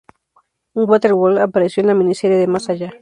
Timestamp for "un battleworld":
0.73-1.37